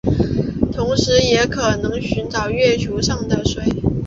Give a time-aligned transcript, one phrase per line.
[0.71, 3.63] 同时也可以寻找月球上的水。